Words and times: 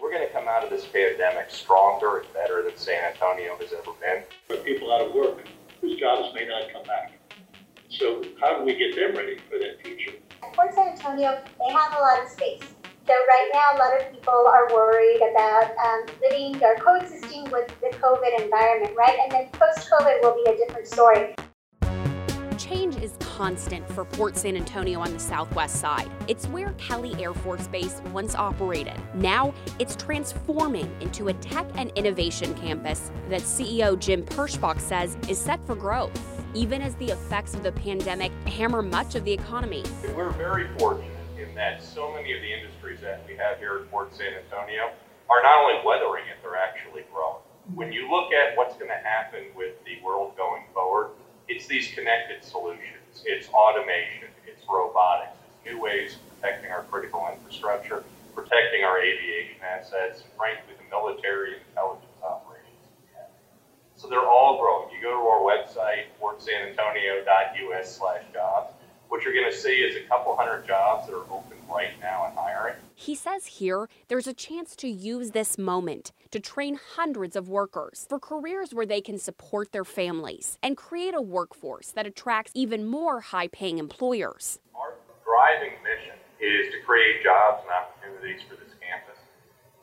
We're 0.00 0.10
going 0.10 0.26
to 0.26 0.32
come 0.32 0.48
out 0.48 0.64
of 0.64 0.70
this 0.70 0.84
pandemic 0.86 1.50
stronger 1.50 2.18
and 2.18 2.32
better 2.32 2.62
than 2.62 2.76
San 2.76 3.12
Antonio 3.12 3.56
has 3.58 3.72
ever 3.72 3.92
been. 4.00 4.22
For 4.46 4.56
people 4.62 4.92
out 4.92 5.02
of 5.02 5.14
work 5.14 5.46
whose 5.80 5.98
jobs 5.98 6.34
may 6.34 6.46
not 6.46 6.72
come 6.72 6.82
back. 6.84 7.12
So 7.88 8.22
how 8.40 8.58
do 8.58 8.64
we 8.64 8.74
get 8.74 8.96
them 8.96 9.14
ready 9.16 9.38
for 9.48 9.58
that 9.58 9.80
future? 9.84 10.18
Port 10.54 10.74
San 10.74 10.88
Antonio, 10.88 11.42
they 11.58 11.72
have 11.72 11.92
a 11.92 12.00
lot 12.00 12.22
of 12.22 12.28
space. 12.28 12.62
So 13.06 13.12
right 13.12 13.50
now, 13.52 13.76
a 13.76 13.78
lot 13.78 14.00
of 14.00 14.12
people 14.12 14.32
are 14.32 14.68
worried 14.72 15.20
about 15.30 15.76
um, 15.76 16.06
living 16.22 16.62
or 16.62 16.76
coexisting 16.76 17.50
with 17.50 17.68
the 17.80 17.94
COVID 17.98 18.42
environment, 18.42 18.94
right? 18.96 19.18
And 19.22 19.32
then 19.32 19.48
post-COVID 19.52 20.22
will 20.22 20.34
be 20.42 20.50
a 20.50 20.56
different 20.56 20.86
story. 20.86 21.34
Change 22.68 22.96
is 22.96 23.12
constant 23.20 23.86
for 23.90 24.06
Port 24.06 24.38
San 24.38 24.56
Antonio 24.56 24.98
on 24.98 25.12
the 25.12 25.18
southwest 25.18 25.76
side. 25.76 26.10
It's 26.28 26.46
where 26.46 26.72
Kelly 26.78 27.14
Air 27.22 27.34
Force 27.34 27.66
Base 27.66 28.00
once 28.10 28.34
operated. 28.34 28.94
Now 29.14 29.52
it's 29.78 29.94
transforming 29.96 30.90
into 31.02 31.28
a 31.28 31.34
tech 31.34 31.66
and 31.74 31.90
innovation 31.90 32.54
campus 32.54 33.12
that 33.28 33.42
CEO 33.42 33.98
Jim 33.98 34.24
Perschbach 34.24 34.80
says 34.80 35.18
is 35.28 35.38
set 35.38 35.62
for 35.66 35.74
growth, 35.74 36.18
even 36.54 36.80
as 36.80 36.94
the 36.94 37.10
effects 37.10 37.52
of 37.52 37.62
the 37.62 37.72
pandemic 37.72 38.32
hammer 38.46 38.80
much 38.80 39.14
of 39.14 39.26
the 39.26 39.32
economy. 39.32 39.84
We're 40.16 40.30
very 40.30 40.66
fortunate 40.78 41.10
in 41.38 41.54
that 41.56 41.82
so 41.82 42.14
many 42.14 42.32
of 42.32 42.40
the 42.40 42.50
industries 42.50 43.02
that 43.02 43.26
we 43.28 43.36
have 43.36 43.58
here 43.58 43.80
at 43.82 43.90
Port 43.90 44.16
San 44.16 44.32
Antonio 44.42 44.90
are 45.28 45.42
not 45.42 45.60
only 45.60 45.84
weathering 45.84 46.24
it, 46.28 46.38
they're 46.42 46.56
actually 46.56 47.02
growing. 47.12 47.42
When 47.74 47.92
you 47.92 48.10
look 48.10 48.32
at 48.32 48.56
what's 48.56 48.74
going 48.76 48.90
to 48.90 49.06
happen 49.06 49.44
with 49.54 49.74
the 49.84 50.02
world 50.02 50.33
it's 51.64 51.70
these 51.70 51.94
connected 51.94 52.44
solutions, 52.44 53.24
it's 53.24 53.48
automation, 53.48 54.28
it's 54.46 54.60
robotics, 54.68 55.32
it's 55.48 55.72
new 55.72 55.80
ways 55.80 56.16
of 56.16 56.40
protecting 56.40 56.70
our 56.70 56.82
critical 56.90 57.26
infrastructure, 57.32 58.04
protecting 58.34 58.84
our 58.84 59.00
aviation 59.00 59.56
assets, 59.64 60.20
and 60.20 60.30
frankly, 60.36 60.74
the 60.76 60.84
military 60.94 61.56
intelligence 61.66 62.12
operations. 62.22 62.68
So 63.96 64.08
they're 64.10 64.28
all 64.28 64.60
growing. 64.60 64.94
You 64.94 65.00
go 65.00 65.12
to 65.12 65.24
our 65.24 65.40
website, 65.40 66.12
portsanantonio.us 66.20 67.96
slash 67.96 68.24
jobs, 68.34 68.74
what 69.08 69.22
you're 69.22 69.32
going 69.32 69.50
to 69.50 69.56
see 69.56 69.76
is 69.80 69.96
a 69.96 70.06
couple 70.06 70.36
hundred 70.36 70.66
jobs 70.66 71.06
that 71.06 71.14
are 71.14 71.24
open 71.32 71.56
right 71.70 71.98
now 72.00 72.26
and 72.26 72.36
hiring. 72.36 72.76
He 73.04 73.14
says 73.14 73.60
here 73.60 73.92
there's 74.08 74.26
a 74.26 74.32
chance 74.32 74.72
to 74.76 74.88
use 74.88 75.36
this 75.36 75.60
moment 75.60 76.08
to 76.32 76.40
train 76.40 76.80
hundreds 76.96 77.36
of 77.36 77.50
workers 77.52 78.06
for 78.08 78.16
careers 78.18 78.72
where 78.72 78.88
they 78.88 79.04
can 79.04 79.20
support 79.20 79.72
their 79.76 79.84
families 79.84 80.56
and 80.64 80.72
create 80.72 81.12
a 81.12 81.20
workforce 81.20 81.92
that 81.92 82.08
attracts 82.08 82.56
even 82.56 82.88
more 82.88 83.20
high 83.20 83.48
paying 83.48 83.76
employers. 83.76 84.56
Our 84.72 84.96
driving 85.20 85.76
mission 85.84 86.16
is 86.40 86.72
to 86.72 86.80
create 86.88 87.20
jobs 87.20 87.60
and 87.68 87.76
opportunities 87.76 88.40
for 88.48 88.56
this 88.56 88.72
campus. 88.80 89.20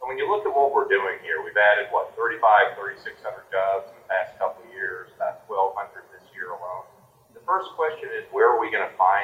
And 0.01 0.09
when 0.09 0.17
you 0.17 0.25
look 0.25 0.49
at 0.49 0.53
what 0.57 0.73
we're 0.73 0.89
doing 0.89 1.21
here, 1.21 1.45
we've 1.45 1.53
added, 1.53 1.93
what, 1.93 2.17
35, 2.17 2.73
3,600 2.73 3.21
jobs 3.53 3.93
in 3.93 4.01
the 4.01 4.09
past 4.09 4.33
couple 4.41 4.65
of 4.65 4.73
years, 4.73 5.13
about 5.21 5.45
1,200 5.45 6.09
this 6.09 6.25
year 6.33 6.57
alone. 6.57 6.89
The 7.37 7.45
first 7.45 7.69
question 7.77 8.09
is, 8.17 8.25
where 8.33 8.49
are 8.49 8.57
we 8.57 8.73
going 8.73 8.89
to 8.89 8.97
find 8.97 9.20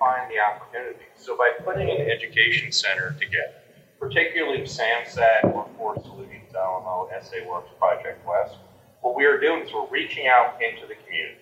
find 0.00 0.32
the 0.32 0.40
opportunity. 0.40 1.04
So 1.14 1.36
by 1.36 1.52
putting 1.62 1.90
an 1.90 2.10
education 2.10 2.72
center 2.72 3.14
together, 3.20 3.60
particularly 4.00 4.62
SAMSAT, 4.62 5.44
Workforce 5.54 6.02
Solutions, 6.02 6.54
Alamo, 6.56 7.06
SA 7.20 7.46
Works, 7.46 7.70
Project 7.78 8.24
Quest, 8.24 8.56
what 9.02 9.14
we 9.14 9.26
are 9.26 9.38
doing 9.38 9.62
is 9.62 9.72
we're 9.72 9.86
reaching 9.88 10.26
out 10.26 10.56
into 10.62 10.88
the 10.88 10.96
community. 11.04 11.36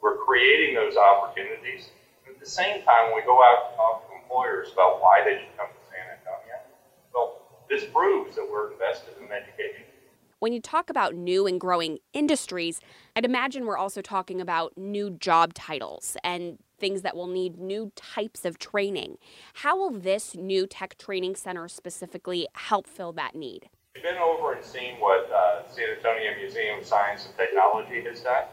We're 0.00 0.16
creating 0.16 0.74
those 0.74 0.96
opportunities. 0.96 1.90
At 2.26 2.40
the 2.40 2.46
same 2.46 2.82
time, 2.84 3.12
we 3.14 3.20
go 3.22 3.36
out 3.44 3.68
and 3.68 3.76
talk 3.76 4.08
to 4.08 4.16
employers 4.16 4.72
about 4.72 5.02
why 5.02 5.20
they 5.22 5.36
should 5.36 5.56
come 5.58 5.68
to 5.68 5.84
San 5.92 6.00
Antonio, 6.16 6.56
well, 7.14 7.36
this 7.68 7.84
proves 7.92 8.36
that 8.36 8.48
we're 8.50 8.72
invested 8.72 9.14
in 9.20 9.30
education. 9.30 9.84
When 10.38 10.54
you 10.54 10.60
talk 10.62 10.88
about 10.88 11.14
new 11.14 11.46
and 11.46 11.60
growing 11.60 11.98
industries, 12.14 12.80
I'd 13.14 13.26
imagine 13.26 13.66
we're 13.66 13.76
also 13.76 14.00
talking 14.00 14.40
about 14.40 14.72
new 14.78 15.10
job 15.10 15.52
titles 15.52 16.16
and 16.24 16.58
things 16.80 17.02
that 17.02 17.14
will 17.14 17.26
need 17.28 17.58
new 17.58 17.92
types 17.94 18.44
of 18.44 18.58
training. 18.58 19.18
How 19.54 19.76
will 19.76 19.90
this 19.90 20.34
new 20.34 20.66
tech 20.66 20.98
training 20.98 21.36
center 21.36 21.68
specifically 21.68 22.48
help 22.54 22.86
fill 22.86 23.12
that 23.12 23.34
need? 23.34 23.68
We've 23.94 24.02
been 24.02 24.16
over 24.16 24.54
and 24.54 24.64
seen 24.64 24.94
what 24.98 25.30
uh, 25.30 25.68
San 25.70 25.84
Antonio 25.96 26.32
Museum 26.38 26.80
of 26.80 26.86
Science 26.86 27.26
and 27.26 27.36
Technology 27.36 28.00
has 28.02 28.20
done. 28.20 28.44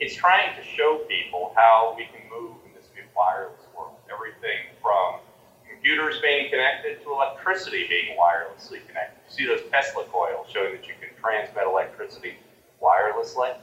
It's 0.00 0.14
trying 0.14 0.54
to 0.56 0.62
show 0.62 1.00
people 1.08 1.52
how 1.56 1.94
we 1.96 2.04
can 2.04 2.22
move 2.30 2.56
in 2.64 2.72
this 2.74 2.88
new 2.94 3.02
wireless 3.16 3.60
world. 3.76 3.96
Everything 4.12 4.70
from 4.80 5.20
computers 5.68 6.20
being 6.20 6.50
connected 6.50 7.02
to 7.02 7.10
electricity 7.10 7.86
being 7.88 8.16
wirelessly 8.16 8.86
connected. 8.86 9.18
You 9.26 9.32
see 9.34 9.46
those 9.46 9.68
Tesla 9.70 10.04
coils 10.04 10.46
showing 10.52 10.72
that 10.72 10.86
you 10.86 10.94
can 11.00 11.10
transmit 11.20 11.64
electricity 11.66 12.34
wirelessly. 12.82 13.56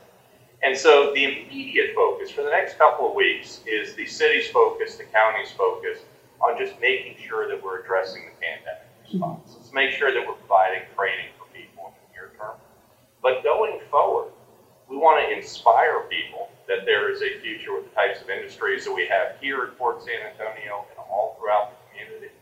And 0.62 0.78
so 0.78 1.14
the 1.14 1.24
immediate 1.24 1.96
focus 1.96 2.32
for 2.32 2.44
the 2.44 2.50
next 2.50 2.78
couple 2.78 3.08
of 3.10 3.16
weeks 3.16 3.62
is 3.66 3.96
the 3.96 4.06
city's 4.06 4.50
focus, 4.50 4.96
the 4.96 5.06
county's 5.06 5.52
focus 5.52 6.00
on 6.42 6.58
just 6.58 6.80
making 6.82 7.16
sure 7.26 7.48
that 7.48 7.64
we're 7.64 7.80
addressing 7.82 8.26
the 8.26 8.36
pandemic 8.44 8.84
response. 9.04 9.52
Mm-hmm. 9.52 9.60
Let's 9.60 9.74
make 9.74 9.92
sure 9.92 10.14
that 10.14 10.26
we're 10.26 10.36
providing 10.36 10.84
training 10.96 11.32
for 11.40 11.48
people 11.56 11.88
in 11.88 11.94
the 11.96 12.08
near 12.12 12.32
term. 12.38 12.60
But 13.24 13.44
going 13.44 13.80
forward, 13.90 14.32
we 14.90 14.98
want 14.98 15.24
to 15.24 15.32
inspire 15.32 16.02
people 16.12 16.50
that 16.68 16.84
there 16.86 17.12
is 17.12 17.22
a 17.22 17.40
future 17.40 17.74
with 17.74 17.88
the 17.88 17.96
types 17.96 18.22
of 18.22 18.30
industries 18.30 18.84
that 18.86 18.94
we 18.94 19.08
have 19.08 19.40
here 19.40 19.64
at 19.64 19.78
Port 19.78 20.04
San 20.04 20.20
Antonio 20.28 20.86
and 20.92 21.00
all 21.00 21.38
throughout 21.40 21.72
the 21.72 21.78
community, 21.88 22.36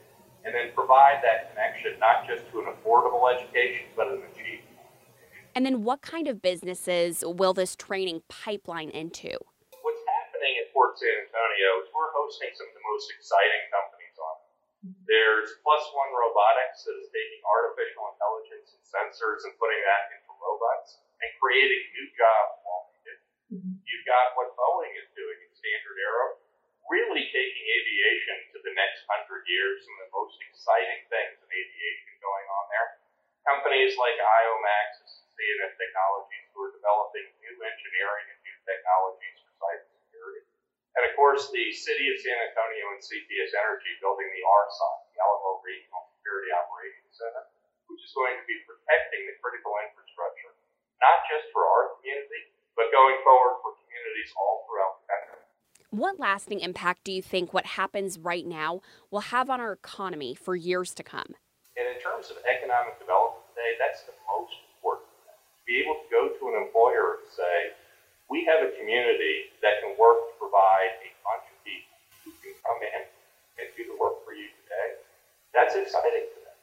and 0.44 0.54
then 0.56 0.74
provide 0.74 1.22
that 1.22 1.54
connection 1.54 2.00
not 2.00 2.26
just 2.28 2.50
to 2.52 2.60
an 2.60 2.66
affordable 2.66 3.30
education, 3.30 3.86
but 3.96 4.08
an. 4.08 4.22
And 5.58 5.66
then 5.66 5.82
what 5.82 6.06
kind 6.06 6.30
of 6.30 6.38
businesses 6.38 7.26
will 7.26 7.50
this 7.50 7.74
training 7.74 8.22
pipeline 8.30 8.94
into? 8.94 9.34
What's 9.82 10.06
happening 10.06 10.54
at 10.62 10.70
Port 10.70 10.94
San 11.02 11.10
Antonio 11.10 11.82
is 11.82 11.90
we're 11.98 12.14
hosting 12.14 12.54
some 12.54 12.70
of 12.70 12.78
the 12.78 12.86
most 12.86 13.10
exciting 13.18 13.66
companies 13.74 14.18
on. 14.22 14.36
There's 15.10 15.58
Plus 15.66 15.82
One 15.98 16.14
Robotics 16.14 16.86
that 16.86 16.94
is 17.02 17.10
taking 17.10 17.42
artificial 17.42 18.06
intelligence 18.06 18.78
and 18.78 18.86
sensors 18.86 19.50
and 19.50 19.58
putting 19.58 19.82
that 19.82 20.14
into 20.14 20.30
robots 20.38 21.02
and 21.26 21.30
creating 21.42 21.90
new 21.90 22.06
jobs 22.14 22.62
while 22.62 22.94
they 22.94 23.00
do. 23.02 23.16
Mm-hmm. 23.58 23.82
You've 23.82 24.06
got 24.06 24.38
what 24.38 24.54
Boeing 24.54 24.94
is 24.94 25.10
doing 25.18 25.42
in 25.42 25.50
Standard 25.58 25.98
Aero, 26.06 26.38
really 26.86 27.34
taking 27.34 27.66
aviation 27.66 28.54
to 28.54 28.62
the 28.62 28.78
next 28.78 29.10
hundred 29.10 29.42
years, 29.50 29.82
some 29.82 29.98
of 29.98 30.02
the 30.06 30.14
most 30.22 30.38
exciting 30.54 31.02
things 31.10 31.42
in 31.42 31.50
aviation 31.50 32.14
going 32.22 32.46
on 32.46 32.64
there. 32.70 32.90
Companies 33.42 33.98
like 33.98 34.22
IOMAX, 34.22 35.18
CNF 35.38 35.78
Technologies, 35.78 36.46
who 36.52 36.66
are 36.66 36.74
developing 36.74 37.30
new 37.38 37.56
engineering 37.62 38.26
and 38.34 38.40
new 38.42 38.58
technologies 38.66 39.38
for 39.46 39.54
cybersecurity. 39.62 40.50
And 40.98 41.06
of 41.06 41.14
course, 41.14 41.54
the 41.54 41.70
City 41.70 42.10
of 42.10 42.18
San 42.18 42.34
Antonio 42.50 42.98
and 42.98 43.02
CPS 43.06 43.54
Energy 43.54 43.94
building 44.02 44.26
the 44.34 44.42
RSOC, 44.42 45.14
the 45.14 45.22
Alamo 45.22 45.62
Regional 45.62 46.10
Security 46.18 46.50
Operations 46.50 47.14
Center, 47.14 47.46
which 47.86 48.02
is 48.02 48.10
going 48.18 48.34
to 48.34 48.46
be 48.50 48.58
protecting 48.66 49.30
the 49.30 49.38
critical 49.38 49.78
infrastructure, 49.86 50.58
not 50.98 51.22
just 51.30 51.54
for 51.54 51.70
our 51.70 51.94
community, 52.02 52.50
but 52.74 52.90
going 52.90 53.22
forward 53.22 53.62
for 53.62 53.78
communities 53.78 54.34
all 54.42 54.66
throughout 54.66 54.94
the 54.98 55.06
country. 55.06 55.42
What 55.94 56.20
lasting 56.20 56.60
impact 56.66 57.06
do 57.06 57.14
you 57.14 57.22
think 57.22 57.54
what 57.54 57.78
happens 57.80 58.18
right 58.18 58.46
now 58.46 58.82
will 59.14 59.30
have 59.32 59.54
on 59.54 59.62
our 59.62 59.78
economy 59.78 60.36
for 60.36 60.58
years 60.58 60.98
to 60.98 61.04
come? 61.06 61.38
And 61.78 61.86
in 61.88 62.02
terms 62.02 62.34
of 62.34 62.42
economic 62.44 62.98
development 62.98 63.46
today, 63.54 63.78
that's 63.78 64.04
the 64.04 64.18
most 64.26 64.52
important 64.52 64.58
thing. 64.58 64.66
To 64.66 64.67
be 65.68 65.84
able 65.84 66.00
to 66.00 66.08
go 66.08 66.32
to 66.32 66.42
an 66.50 66.56
employer 66.64 67.20
and 67.20 67.28
say, 67.28 67.76
we 68.32 68.48
have 68.48 68.64
a 68.64 68.72
community 68.80 69.52
that 69.62 69.84
can 69.84 69.94
work 70.00 70.32
to 70.32 70.34
provide 70.40 70.96
a 71.04 71.12
bunch 71.24 71.46
of 71.48 71.58
people 71.68 71.96
who 72.24 72.32
can 72.40 72.56
come 72.64 72.80
in 72.82 73.04
and 73.60 73.68
do 73.76 73.84
the 73.88 73.96
work 74.00 74.24
for 74.24 74.32
you 74.32 74.48
today. 74.64 75.04
That's 75.52 75.76
exciting 75.76 76.28
to 76.32 76.40
them 76.48 76.58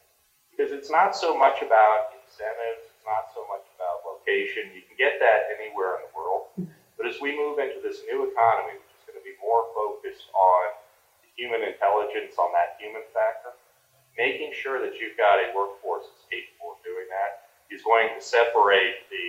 because 0.52 0.72
it's 0.72 0.88
not 0.88 1.16
so 1.16 1.36
much 1.36 1.60
about 1.60 2.16
incentives, 2.20 2.88
it's 2.88 3.06
not 3.06 3.32
so 3.32 3.44
much 3.50 3.64
about 3.76 4.04
location. 4.06 4.72
You 4.72 4.84
can 4.86 4.96
get 4.96 5.20
that 5.20 5.52
anywhere 5.56 6.00
in 6.00 6.08
the 6.08 6.12
world. 6.14 6.52
But 6.96 7.10
as 7.10 7.18
we 7.20 7.34
move 7.34 7.58
into 7.58 7.80
this 7.82 8.04
new 8.08 8.28
economy, 8.28 8.80
which 8.80 8.92
is 8.96 9.04
going 9.04 9.20
to 9.20 9.26
be 9.26 9.36
more 9.42 9.68
focused 9.76 10.30
on 10.32 10.62
human 11.36 11.60
intelligence, 11.60 12.38
on 12.38 12.54
that 12.54 12.78
human 12.78 13.02
factor, 13.12 13.56
making 14.14 14.54
sure 14.54 14.78
that 14.78 14.94
you've 15.00 15.18
got 15.18 15.42
a 15.42 15.50
workforce 15.52 16.06
that's 16.06 16.24
capable 16.30 16.78
of 16.78 16.80
doing 16.86 17.08
that 17.10 17.44
is 17.66 17.72
going 17.84 18.08
to 18.18 18.24
separate 18.24 19.08
the 19.10 19.28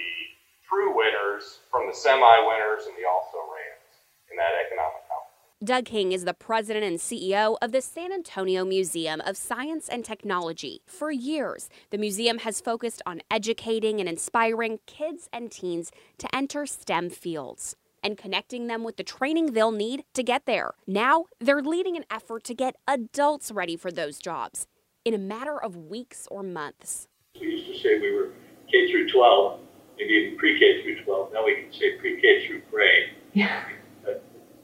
true 0.67 0.95
winners 0.95 1.59
from 1.69 1.87
the 1.87 1.93
semi 1.93 2.37
winners 2.47 2.87
and 2.87 2.95
the 2.97 3.07
also 3.07 3.37
rans 3.37 3.91
in 4.31 4.37
that 4.37 4.53
economic 4.65 5.03
health. 5.09 5.23
Doug 5.63 5.85
King 5.85 6.11
is 6.11 6.25
the 6.25 6.33
president 6.33 6.85
and 6.85 6.99
CEO 6.99 7.57
of 7.61 7.71
the 7.71 7.81
San 7.81 8.11
Antonio 8.11 8.65
Museum 8.65 9.21
of 9.21 9.37
Science 9.37 9.87
and 9.89 10.03
Technology. 10.03 10.81
For 10.85 11.11
years, 11.11 11.69
the 11.91 11.97
museum 11.97 12.39
has 12.39 12.61
focused 12.61 13.01
on 13.05 13.21
educating 13.31 13.99
and 13.99 14.09
inspiring 14.09 14.79
kids 14.85 15.29
and 15.31 15.49
teens 15.51 15.91
to 16.19 16.35
enter 16.35 16.65
STEM 16.65 17.09
fields. 17.09 17.75
and 18.03 18.19
connecting 18.19 18.67
them 18.67 18.83
with 18.83 18.97
the 18.97 19.03
training 19.03 19.53
they'll 19.53 19.71
need 19.71 20.03
to 20.13 20.21
get 20.21 20.45
there. 20.45 20.75
Now, 20.85 21.25
they're 21.39 21.63
leading 21.63 21.97
an 21.97 22.05
effort 22.11 22.43
to 22.43 22.53
get 22.53 22.75
adults 22.87 23.51
ready 23.51 23.75
for 23.75 23.91
those 23.91 24.19
jobs 24.19 24.67
in 25.03 25.15
a 25.15 25.17
matter 25.17 25.59
of 25.59 25.75
weeks 25.75 26.27
or 26.29 26.43
months. 26.43 27.07
We 27.41 27.47
used 27.47 27.65
to 27.65 27.79
say 27.79 27.99
we 27.99 28.11
were 28.15 28.29
K 28.75 28.91
through 28.91 29.09
12, 29.09 29.59
maybe 29.97 30.13
even 30.13 30.37
pre-K 30.37 30.83
through 30.83 31.03
12. 31.03 31.33
Now 31.33 31.45
we 31.45 31.55
can 31.55 31.71
say 31.71 31.97
pre-K 31.97 32.47
through 32.47 32.61
grade. 32.71 33.09
Yeah. 33.33 33.63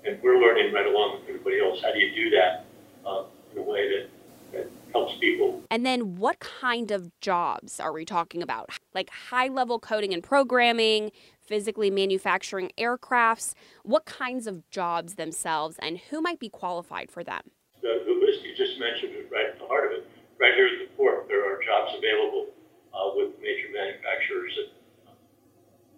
And 0.03 0.17
we're 0.23 0.39
learning 0.39 0.73
right 0.73 0.87
along 0.87 1.19
with 1.19 1.29
everybody 1.29 1.61
else. 1.61 1.79
How 1.81 1.93
do 1.93 1.99
you 1.99 2.13
do 2.15 2.29
that 2.31 2.65
uh, 3.05 3.25
in 3.51 3.59
a 3.59 3.61
way 3.61 3.87
that, 3.87 4.09
that 4.51 4.71
helps 4.91 5.13
people? 5.19 5.61
And 5.69 5.85
then 5.85 6.15
what 6.15 6.39
kind 6.39 6.91
of 6.91 7.11
jobs 7.21 7.79
are 7.79 7.93
we 7.93 8.03
talking 8.03 8.41
about? 8.41 8.71
Like 8.95 9.09
high 9.09 9.47
level 9.47 9.79
coding 9.79 10.13
and 10.13 10.23
programming, 10.23 11.11
physically 11.39 11.91
manufacturing 11.91 12.71
aircrafts? 12.77 13.53
What 13.83 14.05
kinds 14.05 14.47
of 14.47 14.67
jobs 14.71 15.15
themselves 15.15 15.77
and 15.81 15.99
who 16.09 16.19
might 16.19 16.39
be 16.39 16.49
qualified 16.49 17.11
for 17.11 17.23
them? 17.23 17.43
The, 17.81 18.03
the 18.05 18.13
list 18.13 18.43
you 18.43 18.55
just 18.57 18.79
mentioned 18.79 19.15
is 19.15 19.31
right 19.31 19.53
at 19.53 19.59
the 19.59 19.67
heart 19.67 19.85
of 19.85 19.91
it. 19.99 20.07
Right 20.39 20.55
here 20.55 20.67
at 20.67 20.89
the 20.89 20.95
port, 20.97 21.27
there 21.27 21.45
are 21.45 21.61
jobs 21.63 21.93
available 21.95 22.47
uh, 22.93 23.15
with 23.15 23.39
major 23.39 23.71
manufacturers 23.71 24.51
at 24.59 24.69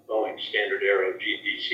Boeing, 0.07 0.37
Standard 0.49 0.81
Aero, 0.85 1.17
GDC. 1.17 1.67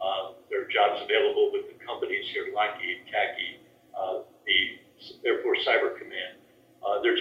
Uh, 0.00 0.34
there 0.50 0.66
are 0.66 0.70
jobs 0.70 1.02
available 1.04 1.50
with 1.52 1.70
the 1.70 1.78
companies 1.84 2.24
here, 2.32 2.50
Lockheed, 2.54 3.06
CACI, 3.06 3.50
uh, 3.94 4.26
the 4.46 4.58
Air 5.28 5.42
Force 5.42 5.62
Cyber 5.62 5.94
Command. 5.98 6.40
Uh, 6.80 7.02
there 7.02 7.12
are 7.12 7.20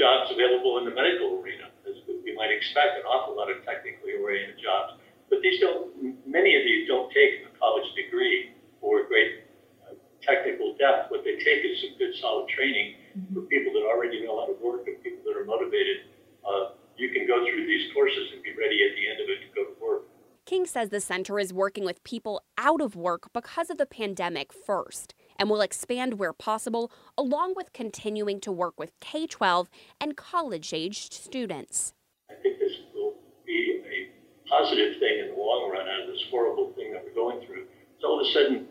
jobs 0.70 0.78
available 0.78 0.78
in 0.78 0.86
the 0.86 0.96
medical 0.96 1.42
arena, 1.42 1.70
as 1.88 1.96
we 2.08 2.36
might 2.36 2.52
expect, 2.52 2.98
an 3.00 3.06
awful 3.06 3.36
lot 3.36 3.50
of 3.50 3.64
technically 3.66 4.14
oriented 4.22 4.58
jobs. 4.62 5.02
But 5.30 5.42
these 5.42 5.60
don't, 5.60 5.94
many 6.26 6.56
of 6.56 6.64
these 6.64 6.88
don't 6.88 7.12
take 7.12 7.46
a 7.46 7.58
college 7.58 7.86
degree 7.96 8.52
or 8.82 9.06
great 9.08 9.46
uh, 9.86 9.94
technical 10.22 10.76
depth. 10.78 11.12
What 11.12 11.24
they 11.24 11.38
take 11.38 11.66
is 11.66 11.82
some 11.82 11.98
good 11.98 12.16
solid 12.20 12.50
training 12.50 12.96
for 13.34 13.42
people 13.42 13.74
that 13.74 13.86
already 13.86 14.26
know 14.26 14.40
how 14.40 14.48
to 14.48 14.58
work 14.62 14.88
and 14.88 15.02
people 15.04 15.22
that 15.26 15.38
are 15.38 15.46
motivated. 15.46 16.10
Uh, 16.42 16.74
you 16.98 17.10
can 17.10 17.28
go 17.28 17.46
through 17.46 17.66
these 17.66 17.94
courses 17.94 18.34
and 18.34 18.44
be 18.44 18.52
ready 18.58 18.82
at 18.84 18.96
the 18.98 19.06
end 19.10 19.22
of 19.22 19.30
it 19.30 19.40
to 19.46 19.50
go 19.54 19.64
to 19.70 19.76
work. 19.80 20.04
King 20.46 20.66
says 20.66 20.90
the 20.90 21.00
center 21.00 21.38
is 21.38 21.54
working 21.54 21.86
with 21.86 22.04
people 22.04 22.42
out 22.58 22.82
of 22.82 22.96
work 22.96 23.30
because 23.34 23.70
of 23.70 23.78
the 23.78 23.86
pandemic 23.86 24.52
first 24.52 25.14
and 25.40 25.50
will 25.50 25.62
expand 25.62 26.20
where 26.20 26.34
possible, 26.34 26.92
along 27.18 27.54
with 27.56 27.74
continuing 27.74 28.40
to 28.42 28.52
work 28.52 28.78
with 28.78 28.92
K 29.00 29.26
12 29.26 29.70
and 30.00 30.16
college 30.18 30.74
aged 30.74 31.14
students. 31.14 31.94
I 32.30 32.36
think 32.44 32.60
this 32.60 32.74
will 32.94 33.16
be 33.48 33.82
a 33.90 34.50
positive 34.50 35.00
thing 35.00 35.20
in 35.20 35.28
the 35.34 35.42
long 35.42 35.72
run 35.72 35.88
out 35.88 36.02
of 36.02 36.08
this 36.08 36.24
horrible 36.30 36.74
thing 36.76 36.92
that 36.94 37.04
we're 37.04 37.16
going 37.16 37.46
through. 37.48 37.66
So 38.02 38.08
all 38.08 38.22
of 38.22 38.28
a 38.28 38.32
sudden, 38.32 38.68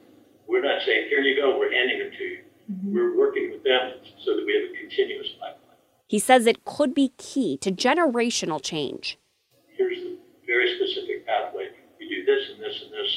we're 0.46 0.62
not 0.62 0.82
saying, 0.84 1.08
here 1.08 1.20
you 1.20 1.40
go, 1.40 1.58
we're 1.58 1.72
handing 1.72 1.98
them 1.98 2.10
to 2.16 2.24
you. 2.24 2.38
Mm-hmm. 2.70 2.94
We're 2.94 3.16
working 3.16 3.50
with 3.50 3.64
them 3.64 3.92
so 4.24 4.36
that 4.36 4.44
we 4.44 4.52
have 4.54 4.70
a 4.70 4.80
continuous 4.80 5.28
pipeline. 5.40 5.76
He 6.06 6.18
says 6.18 6.46
it 6.46 6.64
could 6.64 6.94
be 6.94 7.12
key 7.18 7.56
to 7.58 7.70
generational 7.70 8.62
change. 8.62 9.18
Here's 9.76 10.00
the 10.00 10.16
very 10.46 10.76
specific 10.76 11.26
pathway. 11.26 11.68
You 12.00 12.08
do 12.08 12.24
this 12.24 12.48
and 12.52 12.60
this 12.64 12.80
and 12.84 12.92
this. 12.92 13.10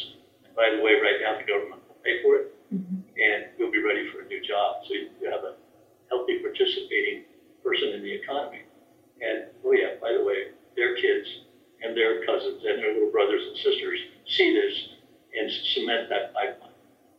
And 0.43 0.55
by 0.55 0.75
the 0.75 0.83
way, 0.83 0.99
right 0.99 1.19
now 1.23 1.39
the 1.39 1.47
government 1.47 1.81
will 1.87 1.95
pay 2.03 2.21
for 2.21 2.35
it, 2.35 2.50
and 2.50 2.50
you'll 2.50 2.50
ready 3.81 4.09
for 4.11 4.21
a 4.21 4.27
new 4.27 4.41
job. 4.41 4.85
So 4.87 4.93
you 4.93 5.29
have 5.29 5.43
a 5.43 5.55
healthy, 6.09 6.39
participating 6.39 7.25
person 7.63 7.93
in 7.95 8.01
the 8.01 8.13
economy. 8.13 8.65
And 9.21 9.53
oh 9.65 9.73
yeah, 9.73 10.01
by 10.01 10.13
the 10.13 10.23
way, 10.23 10.53
their 10.75 10.95
kids 10.95 11.27
and 11.81 11.95
their 11.95 12.25
cousins 12.25 12.61
and 12.65 12.81
their 12.81 12.93
little 12.93 13.11
brothers 13.11 13.41
and 13.41 13.57
sisters 13.57 13.99
see 14.27 14.53
this 14.53 14.75
and 15.33 15.51
cement 15.73 16.09
that 16.09 16.33
pipeline. 16.33 16.75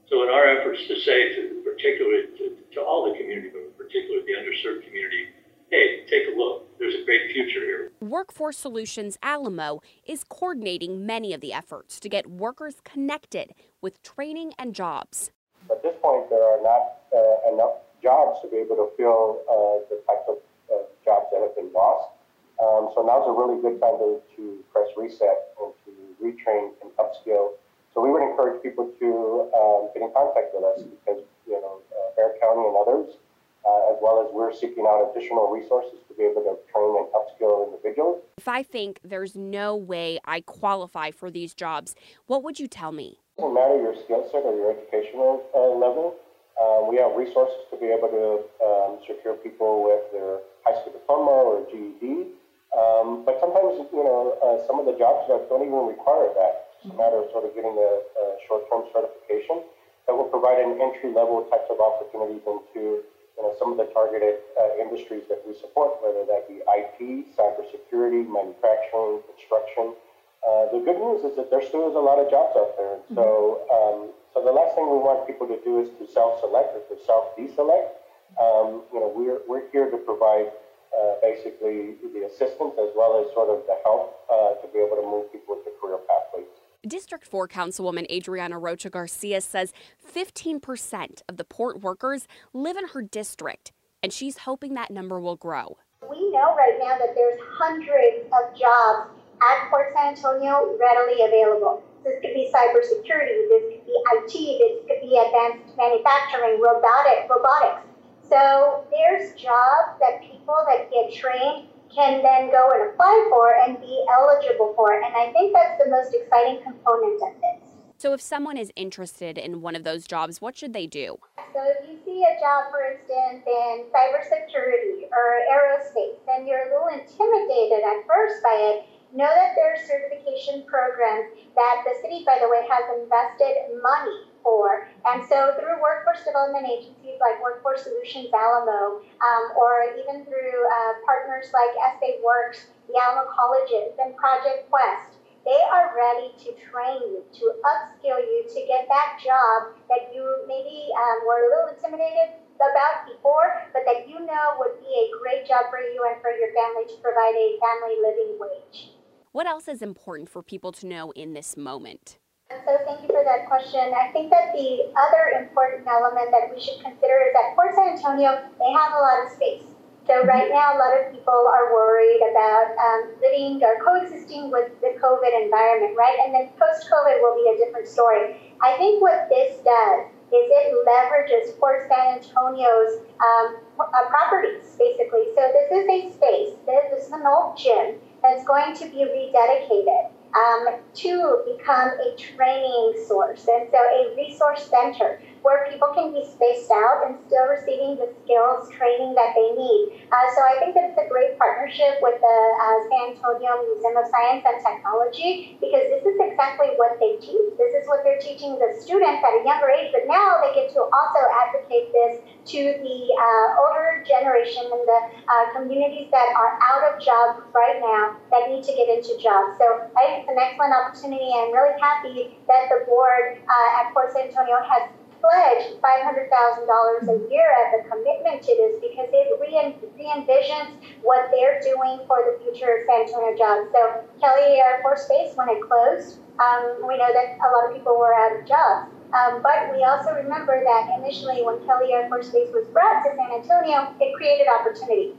So 0.08 0.22
in 0.22 0.28
our 0.28 0.44
efforts 0.44 0.80
to 0.88 1.00
say 1.00 1.34
to 1.36 1.62
particularly 1.64 2.26
to, 2.38 2.56
to 2.74 2.80
all 2.80 3.10
the 3.10 3.18
community, 3.18 3.50
but 3.52 3.76
particularly 3.78 4.24
the 4.26 4.36
underserved 4.38 4.84
community, 4.84 5.26
hey, 5.70 6.04
take 6.08 6.34
a 6.34 6.36
look. 6.36 6.78
There's 6.78 6.94
a 6.94 7.04
great 7.04 7.32
future 7.32 7.64
here. 7.64 7.92
Workforce 8.00 8.58
Solutions 8.58 9.16
Alamo 9.22 9.80
is 10.04 10.24
coordinating 10.24 11.06
many 11.06 11.32
of 11.32 11.40
the 11.40 11.52
efforts 11.52 11.98
to 12.00 12.08
get 12.08 12.28
workers 12.28 12.76
connected 12.84 13.54
with 13.80 14.02
training 14.02 14.52
and 14.58 14.74
jobs. 14.74 15.30
At 15.70 15.82
this 15.82 15.94
point, 16.02 16.28
there 16.30 16.42
are 16.42 16.62
not 16.62 17.02
uh, 17.12 17.52
enough 17.52 17.82
jobs 18.02 18.40
to 18.42 18.48
be 18.48 18.58
able 18.58 18.76
to 18.76 18.90
fill 18.96 19.42
uh, 19.46 19.86
the 19.88 20.02
types 20.06 20.26
of 20.28 20.36
uh, 20.72 20.82
jobs 21.04 21.26
that 21.32 21.40
have 21.42 21.54
been 21.54 21.72
lost. 21.72 22.10
Um, 22.58 22.90
so 22.94 23.02
now's 23.02 23.26
a 23.26 23.34
really 23.34 23.60
good 23.60 23.80
time 23.80 23.98
to, 23.98 24.22
to 24.36 24.62
press 24.72 24.88
reset 24.96 25.54
and 25.58 25.72
to 25.86 25.90
retrain 26.22 26.74
and 26.82 26.90
upskill. 26.98 27.58
So 27.94 28.00
we 28.00 28.10
would 28.10 28.22
encourage 28.22 28.62
people 28.62 28.90
to 28.98 29.08
um, 29.52 29.90
get 29.94 30.02
in 30.02 30.12
contact 30.14 30.54
with 30.54 30.64
us 30.64 30.82
because, 30.82 31.22
you 31.46 31.60
know, 31.60 31.82
uh, 31.90 32.14
Bexar 32.16 32.38
County 32.40 32.66
and 32.66 32.76
others 32.76 33.18
uh, 33.66 33.92
as 33.92 33.98
well 34.00 34.24
as 34.26 34.32
we're 34.32 34.52
seeking 34.52 34.84
out 34.86 35.12
additional 35.14 35.50
resources 35.50 35.98
to 36.08 36.14
be 36.14 36.24
able 36.24 36.42
to 36.42 36.56
train 36.72 36.96
and 36.98 37.06
upskill 37.14 37.66
individuals. 37.66 38.22
If 38.38 38.48
I 38.48 38.62
think 38.62 39.00
there's 39.04 39.36
no 39.36 39.76
way 39.76 40.18
I 40.24 40.40
qualify 40.40 41.10
for 41.10 41.30
these 41.30 41.54
jobs, 41.54 41.94
what 42.26 42.42
would 42.42 42.58
you 42.58 42.68
tell 42.68 42.92
me? 42.92 43.21
It 43.32 43.40
doesn't 43.40 43.54
matter 43.56 43.80
your 43.80 43.96
skill 44.04 44.28
set 44.28 44.44
or 44.44 44.52
your 44.52 44.76
educational 44.76 45.40
uh, 45.56 45.72
level. 45.80 46.20
Uh, 46.60 46.84
we 46.84 47.00
have 47.00 47.16
resources 47.16 47.64
to 47.72 47.80
be 47.80 47.88
able 47.88 48.12
to 48.12 48.44
um, 48.60 49.00
secure 49.08 49.40
people 49.40 49.80
with 49.88 50.04
their 50.12 50.44
high 50.68 50.76
school 50.76 50.92
diploma 50.92 51.32
or 51.32 51.64
GED. 51.72 52.28
Um, 52.76 53.24
but 53.24 53.40
sometimes, 53.40 53.88
you 53.88 54.04
know, 54.04 54.36
uh, 54.44 54.60
some 54.68 54.76
of 54.76 54.84
the 54.84 54.92
jobs 55.00 55.32
don't 55.48 55.64
even 55.64 55.88
require 55.88 56.28
that. 56.36 56.76
It's 56.76 56.92
a 56.92 56.96
matter 56.96 57.24
of 57.24 57.32
sort 57.32 57.48
of 57.48 57.56
getting 57.56 57.72
a, 57.72 57.90
a 58.04 58.24
short-term 58.44 58.84
certification 58.92 59.64
that 60.04 60.12
will 60.12 60.28
provide 60.28 60.60
an 60.60 60.76
entry-level 60.76 61.48
types 61.48 61.72
of 61.72 61.80
opportunities 61.80 62.44
into 62.44 63.00
you 63.00 63.40
know, 63.40 63.56
some 63.56 63.72
of 63.72 63.80
the 63.80 63.88
targeted 63.96 64.44
uh, 64.60 64.76
industries 64.76 65.24
that 65.32 65.40
we 65.48 65.56
support, 65.56 65.96
whether 66.04 66.28
that 66.28 66.44
be 66.52 66.60
IT, 66.60 67.32
cybersecurity, 67.32 68.28
manufacturing, 68.28 69.24
construction. 69.24 69.96
Uh, 70.42 70.66
the 70.74 70.82
good 70.82 70.98
news 70.98 71.22
is 71.22 71.36
that 71.36 71.50
there 71.50 71.62
still 71.62 71.88
is 71.88 71.94
a 71.94 72.02
lot 72.02 72.18
of 72.18 72.26
jobs 72.28 72.54
out 72.58 72.74
there. 72.76 72.98
Mm-hmm. 72.98 73.14
So, 73.14 73.62
um, 73.70 73.98
so 74.34 74.42
the 74.42 74.50
last 74.50 74.74
thing 74.74 74.90
we 74.90 74.98
want 74.98 75.26
people 75.26 75.46
to 75.46 75.58
do 75.62 75.78
is 75.78 75.88
to 76.02 76.04
self-select 76.10 76.74
or 76.74 76.82
to 76.90 76.96
self-deselect. 77.06 77.94
Um, 78.42 78.82
you 78.90 78.98
know, 78.98 79.12
we're, 79.14 79.38
we're 79.46 79.70
here 79.70 79.90
to 79.90 79.98
provide 79.98 80.50
uh, 80.92 81.14
basically 81.22 81.94
the 82.02 82.26
assistance 82.26 82.74
as 82.74 82.90
well 82.98 83.22
as 83.22 83.32
sort 83.32 83.54
of 83.54 83.62
the 83.70 83.78
help 83.84 84.18
uh, 84.26 84.58
to 84.60 84.66
be 84.72 84.82
able 84.82 84.96
to 84.98 85.06
move 85.06 85.30
people 85.30 85.56
into 85.62 85.70
career 85.80 85.98
pathways. 86.10 86.50
District 86.86 87.24
4 87.24 87.46
Councilwoman 87.46 88.10
Adriana 88.10 88.58
Rocha 88.58 88.90
Garcia 88.90 89.40
says 89.40 89.72
15% 90.02 91.22
of 91.28 91.36
the 91.36 91.44
port 91.44 91.80
workers 91.80 92.26
live 92.52 92.76
in 92.76 92.88
her 92.88 93.02
district, 93.02 93.70
and 94.02 94.12
she's 94.12 94.38
hoping 94.38 94.74
that 94.74 94.90
number 94.90 95.20
will 95.20 95.36
grow. 95.36 95.78
We 96.10 96.32
know 96.32 96.56
right 96.56 96.78
now 96.80 96.98
that 96.98 97.14
there's 97.14 97.38
hundreds 97.54 98.26
of 98.26 98.58
jobs 98.58 99.21
at 99.50 99.70
Port 99.70 99.92
San 99.94 100.14
Antonio 100.14 100.78
readily 100.78 101.26
available. 101.26 101.82
This 102.04 102.18
could 102.20 102.34
be 102.34 102.50
cybersecurity, 102.54 103.48
this 103.50 103.62
could 103.70 103.86
be 103.86 103.94
IT, 103.94 104.34
this 104.34 104.74
could 104.86 105.00
be 105.02 105.18
advanced 105.18 105.76
manufacturing, 105.76 106.60
robotic, 106.60 107.30
robotics. 107.30 107.86
So 108.28 108.86
there's 108.90 109.34
jobs 109.34 109.98
that 110.00 110.22
people 110.22 110.56
that 110.66 110.90
get 110.90 111.12
trained 111.12 111.68
can 111.94 112.22
then 112.22 112.50
go 112.50 112.72
and 112.72 112.90
apply 112.90 113.28
for 113.30 113.54
and 113.66 113.78
be 113.78 114.04
eligible 114.10 114.72
for. 114.74 114.94
And 114.94 115.14
I 115.14 115.30
think 115.32 115.52
that's 115.52 115.82
the 115.82 115.90
most 115.90 116.14
exciting 116.14 116.62
component 116.62 117.20
of 117.22 117.34
this. 117.40 117.68
So, 117.98 118.12
if 118.12 118.20
someone 118.20 118.56
is 118.56 118.72
interested 118.74 119.38
in 119.38 119.62
one 119.62 119.76
of 119.76 119.84
those 119.84 120.08
jobs, 120.08 120.40
what 120.40 120.56
should 120.56 120.72
they 120.72 120.88
do? 120.88 121.18
So, 121.54 121.60
if 121.62 121.88
you 121.88 122.00
see 122.04 122.24
a 122.26 122.34
job, 122.40 122.72
for 122.72 122.82
instance, 122.82 123.46
in 123.46 123.86
cybersecurity 123.94 125.06
or 125.06 125.38
aerospace, 125.46 126.18
and 126.34 126.48
you're 126.48 126.66
a 126.66 126.72
little 126.74 126.88
intimidated 126.88 127.84
at 127.86 128.02
first 128.08 128.42
by 128.42 128.58
it, 128.58 128.86
know 129.12 129.28
that 129.28 129.52
there 129.54 129.76
are 129.76 129.80
certification 129.80 130.64
programs 130.64 131.30
that 131.54 131.84
the 131.84 131.94
city, 132.00 132.24
by 132.24 132.40
the 132.40 132.48
way, 132.48 132.64
has 132.64 132.84
invested 132.96 133.76
money 133.84 134.32
for. 134.42 134.88
And 135.04 135.22
so 135.22 135.54
through 135.60 135.80
workforce 135.80 136.24
development 136.24 136.66
agencies 136.66 137.20
like 137.20 137.40
Workforce 137.40 137.84
Solutions 137.84 138.32
Alamo, 138.32 139.04
um, 139.20 139.44
or 139.56 139.92
even 140.00 140.24
through 140.24 140.58
uh, 140.64 140.92
partners 141.04 141.52
like 141.52 141.72
SA 142.00 142.24
Works, 142.24 142.72
the 142.88 142.96
Alamo 142.98 143.28
Colleges, 143.30 143.94
and 144.00 144.16
Project 144.16 144.68
Quest, 144.72 145.20
they 145.44 145.58
are 145.70 145.90
ready 145.94 146.30
to 146.38 146.54
train 146.70 147.02
you, 147.02 147.24
to 147.34 147.44
upskill 147.66 148.22
you, 148.22 148.46
to 148.46 148.60
get 148.66 148.86
that 148.88 149.18
job 149.18 149.74
that 149.90 150.14
you 150.14 150.22
maybe 150.46 150.88
um, 150.94 151.26
were 151.26 151.42
a 151.42 151.48
little 151.50 151.68
intimidated 151.74 152.38
about 152.62 153.10
before, 153.10 153.66
but 153.74 153.82
that 153.84 154.06
you 154.08 154.22
know 154.22 154.54
would 154.58 154.78
be 154.78 154.86
a 154.86 155.06
great 155.18 155.42
job 155.46 155.66
for 155.70 155.82
you 155.82 155.98
and 156.06 156.22
for 156.22 156.30
your 156.30 156.54
family 156.54 156.86
to 156.86 156.94
provide 157.02 157.34
a 157.34 157.58
family 157.58 157.98
living 157.98 158.38
wage. 158.38 158.94
What 159.32 159.46
else 159.46 159.66
is 159.66 159.80
important 159.80 160.28
for 160.28 160.42
people 160.42 160.72
to 160.72 160.86
know 160.86 161.10
in 161.16 161.32
this 161.32 161.56
moment? 161.56 162.18
So 162.52 162.76
thank 162.84 163.00
you 163.00 163.08
for 163.08 163.24
that 163.24 163.48
question. 163.48 163.80
I 163.96 164.12
think 164.12 164.28
that 164.28 164.52
the 164.52 164.92
other 164.92 165.40
important 165.40 165.88
element 165.88 166.28
that 166.36 166.52
we 166.52 166.60
should 166.60 166.84
consider 166.84 167.16
is 167.24 167.32
that 167.32 167.56
Port 167.56 167.72
San 167.72 167.96
Antonio, 167.96 168.44
they 168.60 168.70
have 168.76 168.92
a 168.92 169.00
lot 169.00 169.24
of 169.24 169.32
space. 169.32 169.64
So 170.04 170.20
right 170.28 170.52
now, 170.52 170.76
a 170.76 170.78
lot 170.78 170.92
of 171.00 171.16
people 171.16 171.32
are 171.48 171.72
worried 171.72 172.20
about 172.28 172.76
um, 172.76 173.16
living 173.24 173.56
or 173.64 173.80
coexisting 173.80 174.52
with 174.52 174.68
the 174.84 175.00
COVID 175.00 175.32
environment, 175.32 175.96
right? 175.96 176.18
And 176.28 176.36
then 176.36 176.52
post-COVID 176.60 177.24
will 177.24 177.40
be 177.40 177.56
a 177.56 177.64
different 177.64 177.88
story. 177.88 178.36
I 178.60 178.76
think 178.76 179.00
what 179.00 179.32
this 179.32 179.56
does 179.64 180.12
is 180.28 180.44
it 180.44 180.76
leverages 180.84 181.56
Port 181.56 181.88
San 181.88 182.20
Antonio's 182.20 183.00
um, 183.16 183.64
uh, 183.80 184.04
properties, 184.12 184.76
basically. 184.76 185.32
So 185.32 185.40
this 185.56 185.72
is 185.72 185.88
a 185.88 185.98
space, 186.20 186.52
this 186.68 187.08
is 187.08 187.12
an 187.16 187.24
old 187.24 187.56
gym 187.56 187.96
that's 188.22 188.44
going 188.44 188.74
to 188.76 188.84
be 188.88 189.04
rededicated 189.04 190.10
um, 190.34 190.80
to 190.94 191.42
become 191.56 191.88
a 191.88 192.16
training 192.16 192.94
source. 193.06 193.46
And 193.48 193.68
so 193.70 193.78
a 193.78 194.14
resource 194.16 194.68
center 194.70 195.20
where 195.42 195.66
people 195.70 195.90
can 195.94 196.14
be 196.14 196.22
spaced 196.22 196.70
out 196.70 197.02
and 197.06 197.18
still 197.26 197.46
receiving 197.50 197.98
the 197.98 198.08
skills 198.22 198.70
training 198.78 199.14
that 199.18 199.34
they 199.34 199.50
need. 199.58 200.06
Uh, 200.10 200.26
so 200.34 200.40
I 200.42 200.62
think 200.62 200.74
that 200.78 200.94
it's 200.94 201.00
a 201.02 201.10
great 201.10 201.34
partnership 201.38 201.98
with 201.98 202.18
the 202.22 202.38
uh, 202.62 202.76
San 202.86 203.04
Antonio 203.14 203.58
Museum 203.66 203.98
of 203.98 204.06
Science 204.06 204.46
and 204.46 204.58
Technology 204.62 205.58
because 205.58 205.82
this 205.90 206.06
is 206.06 206.16
exactly 206.18 206.74
what 206.78 206.98
they 207.02 207.18
teach. 207.18 207.58
This 207.58 207.74
is 207.74 207.84
what 207.90 208.06
they're 208.06 208.22
teaching 208.22 208.54
the 208.58 208.70
students 208.78 209.22
at 209.22 209.32
a 209.34 209.42
younger 209.42 209.70
age, 209.70 209.90
but 209.90 210.06
now 210.06 210.38
they 210.46 210.54
get 210.54 210.70
to 210.78 210.86
also 210.86 211.20
advocate 211.46 211.90
this 211.90 212.22
to 212.54 212.60
the 212.78 212.98
uh, 213.18 213.46
older 213.66 214.06
generation 214.06 214.62
and 214.70 214.82
the 214.86 215.00
uh, 215.26 215.44
communities 215.58 216.10
that 216.14 216.30
are 216.38 216.58
out 216.62 216.86
of 216.86 217.02
jobs 217.02 217.42
right 217.50 217.82
now 217.82 218.14
that 218.30 218.46
need 218.46 218.62
to 218.62 218.72
get 218.78 218.86
into 218.86 219.18
jobs. 219.18 219.58
So 219.58 219.90
I 219.98 220.00
think 220.06 220.14
it's 220.22 220.30
an 220.30 220.38
excellent 220.38 220.74
opportunity. 220.74 221.30
I'm 221.34 221.50
really 221.50 221.74
happy 221.82 222.38
that 222.46 222.70
the 222.70 222.86
board 222.86 223.42
uh, 223.42 223.78
at 223.82 223.90
Port 223.90 224.14
San 224.14 224.30
Antonio 224.30 224.58
has 224.62 224.90
pledged 225.22 225.78
$500,000 225.78 226.26
a 226.26 227.18
year 227.30 227.46
as 227.62 227.78
a 227.78 227.88
commitment 227.88 228.42
to 228.42 228.52
this 228.58 228.82
because 228.82 229.08
it 229.14 229.30
re 229.38 229.54
envisions 229.54 230.74
what 231.02 231.30
they're 231.30 231.62
doing 231.62 232.02
for 232.10 232.18
the 232.26 232.42
future 232.42 232.82
of 232.82 232.90
San 232.90 233.06
Antonio 233.06 233.38
jobs. 233.38 233.70
So 233.70 234.02
Kelly 234.18 234.58
Air 234.58 234.82
Force 234.82 235.06
Base, 235.08 235.32
when 235.38 235.48
it 235.48 235.62
closed, 235.62 236.18
um, 236.42 236.82
we 236.82 236.98
know 236.98 237.08
that 237.14 237.38
a 237.38 237.48
lot 237.54 237.70
of 237.70 237.72
people 237.72 237.96
were 237.96 238.12
out 238.12 238.34
of 238.34 238.42
jobs. 238.46 238.90
Um, 239.14 239.42
but 239.42 239.70
we 239.70 239.84
also 239.84 240.10
remember 240.16 240.58
that 240.64 240.98
initially 240.98 241.44
when 241.44 241.60
Kelly 241.66 241.92
Air 241.92 242.08
Force 242.08 242.30
Base 242.30 242.48
was 242.52 242.66
brought 242.72 243.04
to 243.04 243.14
San 243.14 243.30
Antonio, 243.30 243.94
it 244.00 244.16
created 244.16 244.48
opportunity. 244.48 245.14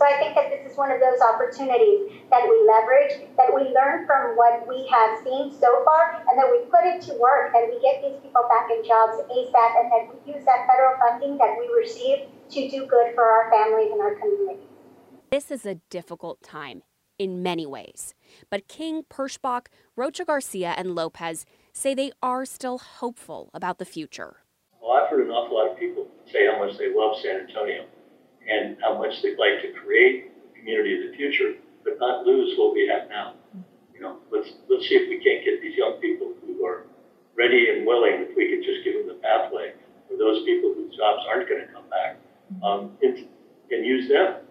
So 0.00 0.06
I 0.08 0.16
think 0.16 0.32
that 0.34 0.48
this 0.48 0.64
is 0.64 0.78
one 0.78 0.90
of 0.90 0.96
those 0.96 1.20
opportunities 1.20 2.24
that 2.32 2.48
we 2.48 2.56
leverage, 2.64 3.20
that 3.36 3.52
we 3.52 3.68
learn 3.68 4.06
from 4.08 4.32
what 4.32 4.64
we 4.64 4.88
have 4.88 5.20
seen 5.20 5.52
so 5.52 5.84
far, 5.84 6.24
and 6.24 6.40
that 6.40 6.48
we 6.48 6.64
put 6.72 6.88
it 6.88 7.04
to 7.04 7.20
work, 7.20 7.52
and 7.52 7.68
we 7.68 7.76
get 7.84 8.00
these 8.00 8.16
people 8.24 8.40
back 8.48 8.72
in 8.72 8.80
jobs 8.80 9.20
ASAP, 9.28 9.72
and 9.76 9.92
that 9.92 10.08
we 10.08 10.32
use 10.32 10.42
that 10.46 10.64
federal 10.64 10.96
funding 11.04 11.36
that 11.36 11.52
we 11.60 11.68
receive 11.76 12.32
to 12.48 12.70
do 12.70 12.86
good 12.86 13.12
for 13.14 13.24
our 13.24 13.52
families 13.52 13.92
and 13.92 14.00
our 14.00 14.14
communities. 14.14 14.64
This 15.30 15.50
is 15.50 15.66
a 15.66 15.74
difficult 15.90 16.42
time 16.42 16.80
in 17.18 17.42
many 17.42 17.66
ways. 17.66 18.14
But 18.48 18.68
King, 18.68 19.02
Perschbach, 19.10 19.66
Rocha 19.96 20.24
Garcia, 20.24 20.72
and 20.78 20.94
Lopez 20.94 21.44
say 21.74 21.92
they 21.92 22.12
are 22.22 22.46
still 22.46 22.78
hopeful 22.78 23.50
about 23.52 23.76
the 23.76 23.84
future. 23.84 24.36
Well, 24.80 24.92
I've 24.92 25.10
heard 25.10 25.26
an 25.26 25.30
awful 25.30 25.58
lot 25.58 25.72
of 25.72 25.78
people 25.78 26.08
say 26.32 26.46
how 26.46 26.58
much 26.58 26.78
they 26.78 26.88
love 26.88 27.20
San 27.20 27.40
Antonio 27.46 27.84
and 28.50 28.76
how 28.82 28.98
much 28.98 29.22
they'd 29.22 29.38
like 29.38 29.62
to 29.62 29.72
create 29.72 30.32
a 30.50 30.58
community 30.58 30.98
of 30.98 31.10
the 31.10 31.16
future, 31.16 31.54
but 31.84 31.98
not 31.98 32.26
lose 32.26 32.58
what 32.58 32.74
we 32.74 32.86
have 32.88 33.08
now. 33.08 33.34
You 33.94 34.00
know, 34.00 34.18
let's 34.30 34.50
let's 34.68 34.88
see 34.88 34.96
if 34.96 35.08
we 35.08 35.22
can't 35.22 35.44
get 35.44 35.62
these 35.62 35.76
young 35.76 36.00
people 36.00 36.32
who 36.44 36.64
are 36.66 36.84
ready 37.36 37.70
and 37.70 37.86
willing, 37.86 38.26
if 38.26 38.36
we 38.36 38.50
could 38.50 38.64
just 38.64 38.82
give 38.84 38.94
them 38.98 39.06
the 39.06 39.20
pathway 39.22 39.72
for 40.08 40.16
those 40.18 40.42
people 40.44 40.74
whose 40.74 40.96
jobs 40.96 41.22
aren't 41.30 41.48
going 41.48 41.64
to 41.64 41.72
come 41.72 41.88
back, 41.88 42.18
um, 42.64 42.90
and, 43.02 43.28
and 43.70 43.86
use 43.86 44.08
them 44.08 44.42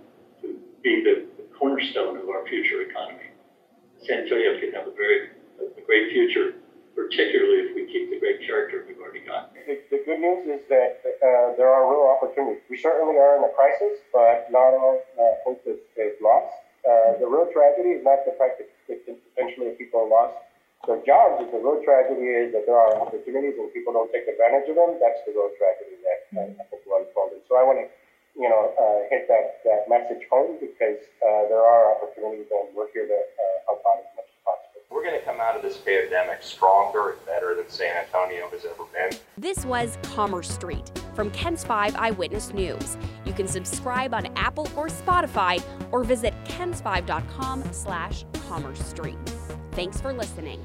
to 0.41 0.57
be 0.81 1.03
the, 1.03 1.27
the 1.37 1.45
cornerstone 1.57 2.15
of 2.17 2.29
our 2.29 2.47
future 2.47 2.81
economy. 2.81 3.35
San 4.07 4.23
Antonio 4.23 4.57
can 4.59 4.71
have 4.71 4.87
a 4.87 4.95
very 4.95 5.35
a 5.59 5.81
great 5.81 6.11
future, 6.13 6.55
particularly 6.95 7.67
if 7.67 7.75
we 7.75 7.85
keep 7.91 8.09
the 8.09 8.19
great 8.19 8.39
character 8.47 8.85
we've 8.87 8.97
already 8.97 9.25
got. 9.25 9.51
The, 9.69 9.77
the 9.93 10.01
good 10.01 10.17
news 10.17 10.49
is 10.49 10.65
that 10.73 11.05
uh, 11.05 11.53
there 11.53 11.69
are 11.69 11.85
real 11.85 12.09
opportunities. 12.09 12.65
We 12.73 12.81
certainly 12.81 13.21
are 13.21 13.38
in 13.38 13.45
a 13.45 13.53
crisis, 13.53 14.01
but 14.09 14.49
not 14.49 14.73
all 14.73 14.97
uh, 15.13 15.45
hope 15.45 15.61
is, 15.69 15.77
is 15.93 16.17
lost. 16.25 16.49
Uh, 16.81 17.21
the 17.21 17.29
real 17.29 17.45
tragedy 17.53 17.93
is 17.93 18.01
not 18.01 18.25
the 18.25 18.33
fact 18.41 18.57
that, 18.57 18.65
that 18.89 19.05
potentially 19.05 19.77
people 19.77 20.09
lost 20.09 20.33
their 20.89 20.97
jobs. 21.05 21.45
The 21.53 21.61
real 21.61 21.85
tragedy 21.85 22.33
is 22.33 22.49
that 22.57 22.65
there 22.65 22.81
are 22.81 22.97
opportunities 22.97 23.61
and 23.61 23.69
people 23.69 23.93
don't 23.93 24.09
take 24.09 24.25
advantage 24.25 24.73
of 24.73 24.75
them. 24.81 24.97
That's 24.97 25.21
the 25.29 25.38
real 25.38 25.53
tragedy 25.61 26.01
that 26.01 26.19
uh, 26.33 26.49
I 26.49 26.65
think 26.73 26.89
will 26.89 27.05
unfold. 27.05 27.38
So 27.45 27.53
I 27.53 27.61
want 27.61 27.77
to, 27.77 27.85
you 28.33 28.49
know, 28.49 28.73
uh, 28.73 29.05
hit 29.13 29.29
that, 29.29 29.61
that 29.69 29.85
message 29.85 30.25
home 30.33 30.57
because 30.57 30.97
uh, 31.21 31.45
there 31.45 31.61
are 31.61 31.93
opportunities 31.93 32.49
and 32.49 32.73
we're 32.73 32.89
here 32.89 33.05
to 33.05 33.19
uh, 33.21 33.69
help 33.69 33.85
out 33.85 34.01
as 34.01 34.09
much 34.17 34.33
as 34.33 34.39
possible. 34.41 34.81
We're 34.99 35.05
going 35.05 35.19
to 35.21 35.25
come 35.25 35.39
out 35.39 35.55
of 35.55 35.61
this 35.61 35.77
pandemic 35.77 36.43
stronger 36.43 37.11
and 37.11 37.25
better 37.25 37.55
than 37.55 37.69
San 37.69 37.95
Antonio 38.03 38.49
has 38.49 38.65
ever 38.65 38.83
been. 38.91 39.17
This 39.37 39.65
was 39.65 39.97
Commerce 40.03 40.49
Street 40.49 40.91
from 41.15 41.31
KENS 41.31 41.63
5 41.63 41.95
Eyewitness 41.95 42.53
News. 42.53 42.97
You 43.23 43.31
can 43.31 43.47
subscribe 43.47 44.13
on 44.13 44.25
Apple 44.35 44.67
or 44.75 44.87
Spotify 44.87 45.63
or 45.93 46.03
visit 46.03 46.33
kens5.com 46.43 47.63
slash 47.71 48.25
commerce 48.49 48.85
street. 48.85 49.15
Thanks 49.71 50.01
for 50.01 50.11
listening. 50.11 50.61